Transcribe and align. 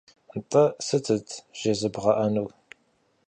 Нтӏэ 0.37 0.63
сытыт 0.85 1.27
жезыбгъэӏэнур? 1.59 2.51